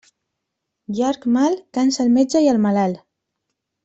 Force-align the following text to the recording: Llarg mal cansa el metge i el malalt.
Llarg 0.99 1.27
mal 1.37 1.57
cansa 1.79 2.01
el 2.05 2.09
metge 2.17 2.41
i 2.47 2.53
el 2.55 2.63
malalt. 2.65 3.05